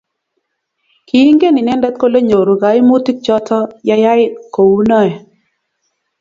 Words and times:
kiingen 1.07 1.55
inendet 1.61 1.95
kole 2.01 2.19
nyoru 2.29 2.53
kaimutik 2.61 3.17
choto 3.25 3.59
ye 3.87 3.95
yai 4.03 4.23
kou 4.53 4.73
noe 4.89 5.09